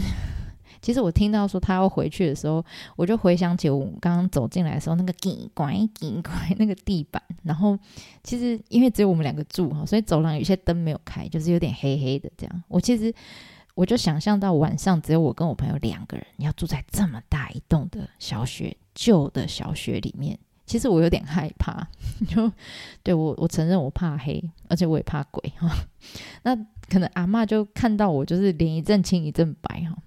[0.83, 2.63] 其实我听到说他要回去的时候，
[2.97, 7.23] 我就回想起我刚刚走进来的时候那个紧拐紧拐那个地板。
[7.41, 7.79] 然后
[8.21, 12.63] 其实因为只有我们两个住哈，所以走廊有些灯没有开，就是有点黑黑的这样。
[12.67, 13.13] 我其实
[13.75, 21.87] 我就想象到晚上只有我跟我朋友两个人要住在这么大一栋的小学旧的小学里面，其实我有点害怕。
[22.27, 22.51] 就
[23.01, 25.69] 对我我承认我怕黑，而且我也怕鬼哈。
[26.43, 26.55] 那
[26.93, 29.97] 可能阿妈就看到我就是脸一阵青一阵白哈。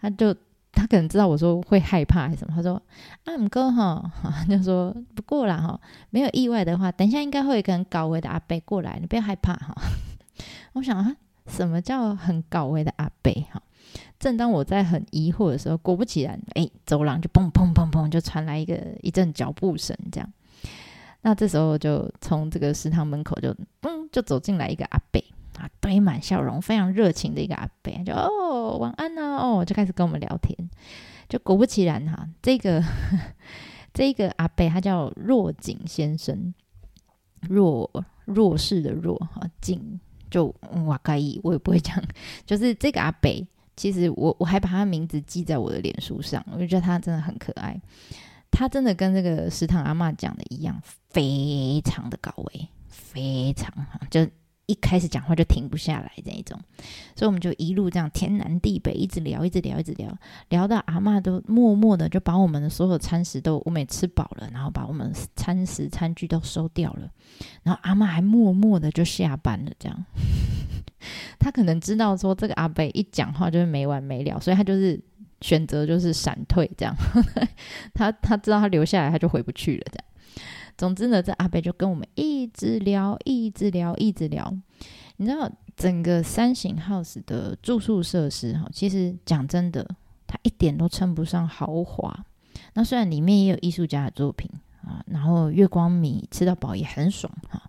[0.00, 0.34] 他就
[0.72, 2.80] 他可能知道我说会害怕还是什么，他说
[3.24, 4.10] ：“啊，姆哥哈，
[4.48, 5.80] 就说不过啦哈，
[6.10, 9.74] 没有意外的话，等一下应该会有一个很高危的阿伯过来，你不要害怕哈。
[10.74, 13.62] ”我想啊，什么叫很高危的阿伯哈？
[14.18, 20.32] 正当我在很疑惑的时候，果不其然，哎，走廊就砰砰砰砰就传来一个一阵脚步声，这样。
[21.22, 25.20] 那这时候就从这个食堂门口就嘣就走进来一个阿伯。
[25.58, 30.56] 啊，堆满笑容，非常热情的一个阿伯，就哦，晚安呐，哦，就开始跟我们聊天。
[31.28, 32.82] 就果不其然哈，这个
[33.92, 36.54] 这个阿伯他叫若景先生，
[37.40, 37.90] 若
[38.24, 39.98] 弱势的弱哈，景
[40.30, 40.54] 就
[40.86, 42.00] 哇盖意，我也不会讲，
[42.44, 43.30] 就是这个阿伯，
[43.76, 47.80] 其实我我还把他名字记在我的脸书上，我就觉得他真的很可爱。
[48.50, 54.26] 他真的跟这个食堂阿妈讲的一样，非常的高危，非常哈，就。
[54.66, 56.58] 一开始讲话就停不下来这一种，
[57.14, 60.12] 所以我们就一路这样天南地北，一直聊，一直聊，一直聊，
[60.48, 67.08] 聊到阿妈都默默的就把我们的所有餐食都我们也吃饱了，然后把我们餐食餐具都收掉了，
[67.62, 69.70] 然后阿妈还默默的就下班了。
[69.78, 70.04] 这样，
[71.38, 75.00] 他可能知道说这个阿北一讲话就是没完没了，所以他就是
[75.42, 76.92] 选择就是闪退这样。
[77.94, 80.04] 他他知道他留下来他就回不去了这样。
[80.76, 84.54] 总之呢，这阿贝就跟我们一直聊，一直聊，一直聊。
[85.16, 89.88] 你知道，整个三型 house 的住宿设施哈，其实讲真的，
[90.26, 92.26] 它一点都称不上豪华。
[92.74, 94.50] 那虽然里面也有艺术家的作品
[94.82, 97.62] 啊，然后月光米吃到饱也很爽哈，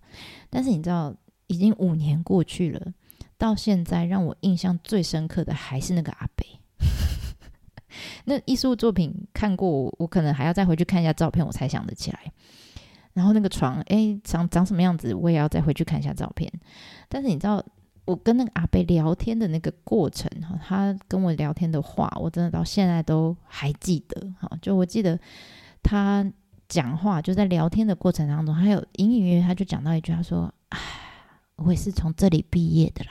[0.50, 1.14] 但是你知道，
[1.46, 2.92] 已经五年过去了，
[3.38, 6.46] 到现在让我印象最深刻的还是那个阿贝。
[8.26, 12.32] 那艺术作品看过，我可能还要再回去看一下照片，我才想得起来。
[13.18, 15.12] 然后那个床，哎，长长什么样子？
[15.12, 16.48] 我也要再回去看一下照片。
[17.08, 17.60] 但是你知道，
[18.04, 24.48] 我跟那个阿贝聊天的那个过程哈，他跟我聊天的话，我真的到现在都还记得哈。
[24.62, 25.18] 就我记得
[25.82, 26.24] 他
[26.68, 30.78] 讲话，就在聊天的过程当中，还有隐隐约约他就讲到一句，他说：“哎，
[31.56, 33.10] 我也是从这里毕业的啦。”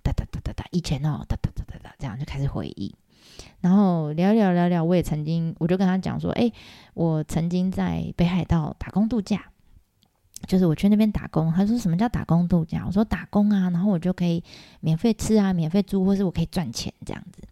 [0.00, 2.94] 哒哒哒哒哒，以前哦，哒哒哒哒哒，这样就开始回忆。
[3.60, 6.50] 然后聊聊聊聊，我也曾经，我就跟他讲说，哎，
[6.94, 9.44] 我曾经在北海道打工度假，
[10.46, 11.52] 就是我去那边打工。
[11.52, 12.84] 他说什么叫打工度假？
[12.86, 14.42] 我说打工啊，然后我就可以
[14.80, 17.42] 免费吃啊，免费住，或是我可以赚钱这样子。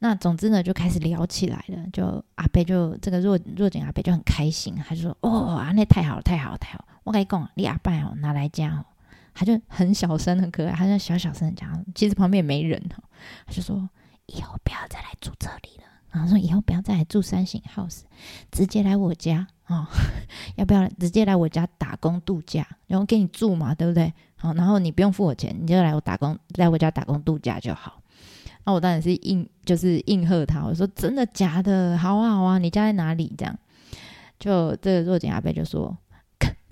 [0.00, 1.78] 那总之呢，就开始聊起来了。
[1.92, 6.84] 就阿贝就这个若若景阿贝就很开心，他就说，哦啊，那太好了，太好了，太好！
[7.04, 8.84] 我跟你讲，你阿伯哦拿来家哦，
[9.32, 13.02] 他就很小声很可爱，他就小小声讲，其实旁边也没人哦，
[13.46, 13.88] 他就说。
[14.26, 15.84] 以后不要再来住这里了。
[16.10, 18.02] 然后说以后不要再来住三型 house，
[18.52, 19.88] 直接来我家啊！
[20.54, 22.64] 要不要直接来我家打工度假？
[22.86, 24.12] 然后给你住嘛，对不对？
[24.36, 28.00] 好，然后你不用付我钱，你就来我打工，来我家打工度假就好。
[28.64, 30.64] 那我当然是应，就是应和他。
[30.64, 31.98] 我说真的假的？
[31.98, 33.34] 好啊好啊，你家在哪里？
[33.36, 33.58] 这样，
[34.38, 35.96] 就这个若锦阿贝就说，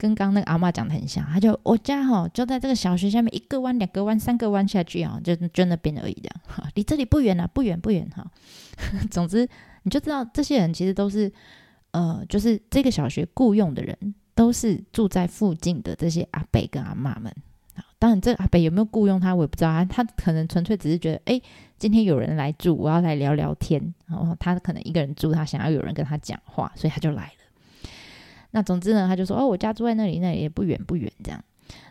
[0.03, 8.29] 跟刚那个阿妈讲的很像，他就我家哈就在这个小学下面一个弯、两个弯、三个弯下去啊，就就那边而已，这样，离这里不远啊，不远不远哈。
[9.13, 9.49] 总之，
[9.85, 11.33] 你就知道这些人其实都是
[11.93, 13.97] 呃，就是这个小学雇佣的人，
[14.35, 17.33] 都是住在附近的这些阿伯跟阿妈们。
[18.01, 19.85] 当然，这阿北有没有雇佣他，我也不知道啊。
[19.85, 21.41] 他可能纯粹只是觉得，哎，
[21.79, 23.95] 今天有人来住，我要来聊聊天。
[24.09, 27.42] 然后他可能一个人住，他想要有人跟他讲话，所以他就来了。
[28.53, 31.43] 那总之呢，他就说，哦，我家住在那里，那里也不远不远，这样。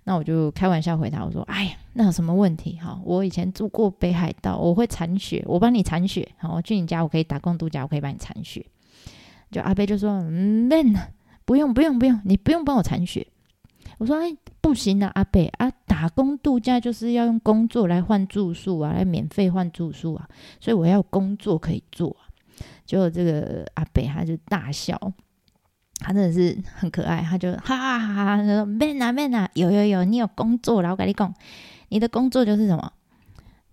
[0.05, 2.78] 那我就开玩笑回答我说，哎呀，那有什么问题？
[2.82, 6.28] 哈，我以前住过北海道，我会铲雪，我帮你铲雪。
[6.38, 8.66] 好，我去你家，我可以打工度假，我可以帮你铲雪。
[9.51, 10.70] 就阿贝就说，嗯，
[11.45, 13.28] 不用不用不用，你不用帮我铲雪。
[13.97, 14.36] 我说，哎。
[14.62, 22.16] 不行啊，阿贝啊，打工度假就是要用工作来换住宿啊，来免费换住宿啊，所以我要工作可以做。
[22.86, 24.95] 结果这个阿贝他就大笑，
[26.02, 31.34] 他真的是很可爱，他就哈哈哈哈，他说：“man 啊 man 啊，有有有，你有工作了，我跟你讲，
[31.89, 32.91] 你的工作就是什么？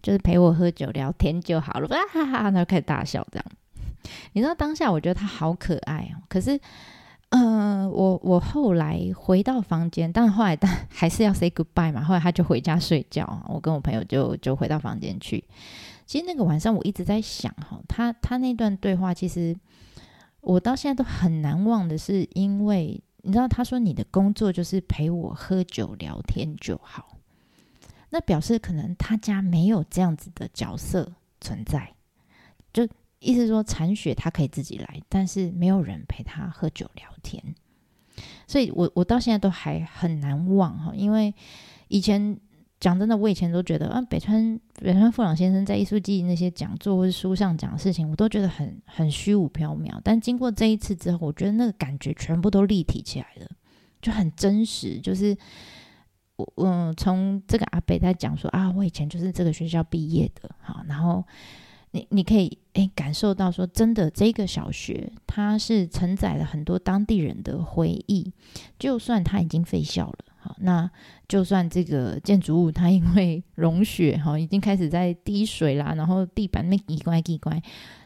[0.03, 3.45] 就是陪我喝酒聊天就好了。”哈哈哈，他就开始大笑，这样。
[4.33, 6.61] 你知道当下我觉得他好可爱哦，可是。
[7.31, 12.03] 嗯，我我后来回到房间，但后来但 还是要 say goodbye 嘛。
[12.03, 15.45] 后来他就回家睡觉，我跟我朋友就就回到房间去。
[16.07, 19.55] 其实那个晚上我一直在想哈，他他那段对话，其实
[20.49, 27.19] 我到现在都很难忘的是，因为你知道他说你的工作就是陪我喝酒聊天就好，
[28.11, 31.95] 那表示可能他家没有这样子的角色存在，
[32.73, 32.89] 就。
[33.21, 37.43] 意思说，残雪他可以自己来，但是没有人陪他喝酒聊天，
[38.47, 40.93] 所以我我到现在都还很难忘哈。
[40.95, 41.35] 因为
[41.89, 42.39] 以前
[42.81, 50.01] 讲真的，我以前都觉得啊，北川北川富朗先生在艺术季那些讲座或者书上讲的事情，我都觉得很很虚无缥缈。
[50.05, 53.49] 但经过这一次之后，我觉得那个感觉全部都立体起来了，
[54.01, 55.01] 就很真实。
[55.01, 55.37] 就是
[56.37, 61.25] 我嗯，从这个阿北在讲说啊，我以前就是这个学校毕业的，好，然后。
[61.93, 68.31] 你你可以诶感受到说，真的这个小学它是承载了很多当地人的回忆，
[68.79, 70.19] 就算它已经废校了，
[70.59, 70.91] 那
[71.29, 77.63] 就算这个建筑物它因为 融雪哈，已经开始在滴水啦，然后地板那一乖一乖，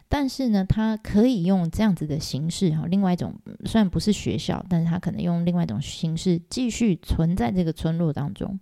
[0.08, 3.34] 但是呢，它可以用这样子的形式哈，另外一种
[3.64, 8.58] 虽然不是学校，但是它可能用另外一种形式继续存在这个村落当中，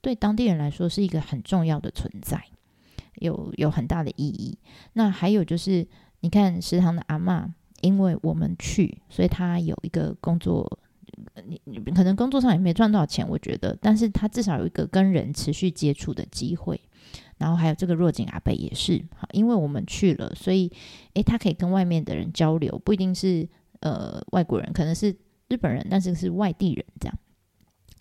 [0.00, 2.42] 对当地人来说是一个很重要的存在。
[3.16, 4.58] 有有很大的意义。
[4.94, 5.86] 那还有就是，
[6.20, 10.78] 你看食堂的阿妈，因为我们去，所以他有一个工作。
[11.46, 16.80] 你你可能工作上也没赚多少钱，我觉得，但是他至少有一个跟人持续接触的机会。
[17.38, 20.70] 然后还有这个若景阿北也是，好，因为我们去了，所以
[21.14, 23.48] 诶，他可以跟外面的人交流，不一定是
[23.80, 25.16] 呃外国人，可能是
[25.48, 27.18] 日本人，但是是外地人这样。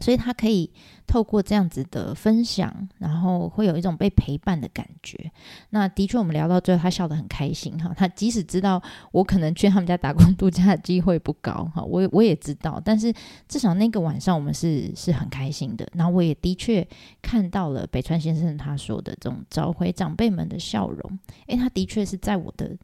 [0.02, 0.70] 所以他可以
[1.08, 5.32] 透过这样子的分享，然后会有一种被陪伴的感觉。
[5.70, 7.93] 那的确，我们聊到最后，他笑得很开心哈。
[7.95, 8.82] 他即使知道
[9.12, 13.14] 我可能去他们家打工 度假的机会不高哈，我我也知道，但是
[13.47, 15.88] 至少那个晚上我们是是很开心的。
[15.93, 16.86] 然后我也的确
[17.22, 21.20] 看到了北川先生他说的这种找回长辈们的笑容。
[21.47, 22.76] 诶，他的确是在我的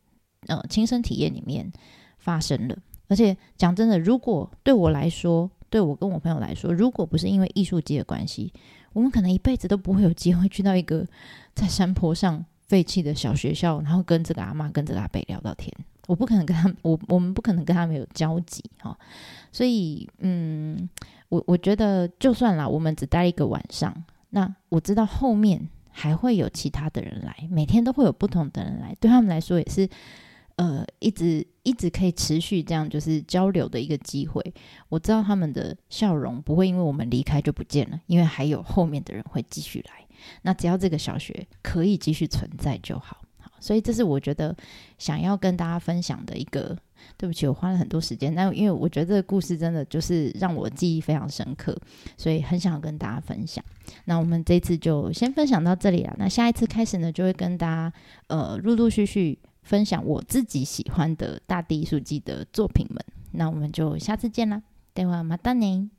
[0.47, 1.71] 呃亲身体验里面
[2.19, 2.77] 发生了。
[3.09, 8.51] 而且讲真的，如果对我来说，对我跟我朋友来说，如果不是因为艺术节的关系，
[8.93, 11.05] 我们可能一辈子都不会有机会去到一个
[11.53, 15.71] 在山坡上废弃的小学校，然后跟这个阿妈、跟这个阿伯聊到天。
[16.07, 18.97] 我不可能跟他，我我们不可能跟他们有交集哈。
[19.51, 20.89] 所以，嗯，
[21.29, 23.93] 我我觉得就算啦，我们只待一个晚上，
[24.29, 29.89] 那我知道后面还会有其他的人来，每天都会有不同的人来，对他们来说也是。
[30.57, 34.53] 呃，一直一直可以持续这样，就是交流的一个机会。
[34.89, 40.05] 我知道他们的笑容不会因为我们离开就不见了，因为还有后面的人会继续来。
[40.41, 43.21] 那只要这个小学可以继续存在就好。
[43.39, 44.55] 好，所以这是我觉得
[44.97, 46.77] 想要跟大家分享的一个。
[47.15, 51.79] 对不起，我花了很多时间，但因为我觉得这个故事真的就是让我记忆非常深刻，
[52.17, 53.63] 所以很想跟大家分享。
[54.05, 56.15] 那我们这次就先分享到这里了。
[56.17, 57.93] 那下一次开始呢，就会跟大家
[58.27, 59.37] 呃陆陆续续。
[59.67, 64.63] 分享我自己喜欢的大地艺术季的作品们，那我们就下次见啦，
[64.93, 65.89] 待会马达尼。